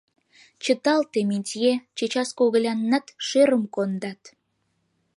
[0.63, 4.21] —Чыталте, Минтье, чечас когыляннат шӧрым кондат!